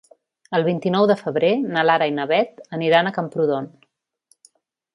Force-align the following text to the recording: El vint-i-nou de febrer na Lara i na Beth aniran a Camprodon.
El 0.59 0.63
vint-i-nou 0.67 1.05
de 1.11 1.17
febrer 1.19 1.51
na 1.75 1.83
Lara 1.89 2.07
i 2.11 2.15
na 2.15 2.25
Beth 2.33 2.63
aniran 2.79 3.11
a 3.11 3.13
Camprodon. 3.19 3.69